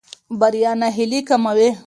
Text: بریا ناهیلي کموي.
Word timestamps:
بریا 0.39 0.71
ناهیلي 0.79 1.19
کموي. 1.27 1.69